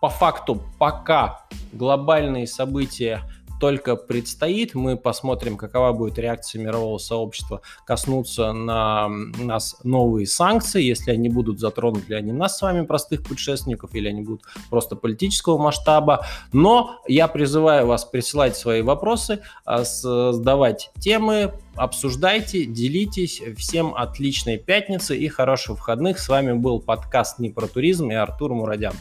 По 0.01 0.09
факту 0.11 0.63
пока 0.79 1.47
глобальные 1.73 2.47
события 2.47 3.23
только 3.61 3.97
предстоит. 3.97 4.75
Мы 4.75 4.97
посмотрим, 4.97 5.57
какова 5.57 5.93
будет 5.93 6.19
реакция 6.19 6.63
мирового 6.63 6.99
сообщества 6.99 7.63
коснуться 7.85 8.53
на 8.53 9.09
нас 9.09 9.77
новые 9.85 10.27
санкции, 10.27 10.83
если 10.83 11.11
они 11.11 11.29
будут 11.29 11.61
затронуть 11.61 12.09
ли 12.09 12.17
они 12.17 12.33
нас 12.33 12.59
с 12.59 12.63
вами, 12.63 12.85
простых 12.85 13.23
путешественников, 13.23 13.95
или 13.95 14.09
они 14.09 14.23
будут 14.23 14.43
просто 14.71 14.97
политического 14.97 15.59
масштаба. 15.59 16.27
Но 16.53 17.01
я 17.07 17.29
призываю 17.29 17.87
вас 17.87 18.05
присылать 18.05 18.57
свои 18.57 18.83
вопросы, 18.83 19.41
а, 19.65 19.85
задавать 19.85 20.91
темы, 20.99 21.53
обсуждайте, 21.75 22.65
делитесь. 22.65 23.43
Всем 23.57 23.95
отличной 23.95 24.59
пятницы 24.59 25.17
и 25.17 25.29
хороших 25.29 25.77
выходных. 25.77 26.19
С 26.19 26.29
вами 26.29 26.53
был 26.53 26.81
подкаст 26.81 27.39
«Не 27.39 27.51
про 27.51 27.67
туризм» 27.67 28.11
и 28.11 28.15
Артур 28.15 28.55
Мурадян. 28.55 28.95